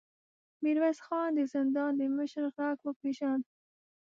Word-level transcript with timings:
ميرويس 0.63 0.99
خان 1.05 1.29
د 1.35 1.39
زندان 1.53 1.91
د 1.97 2.01
مشر 2.17 2.43
غږ 2.55 2.77
وپېژاند. 2.83 3.43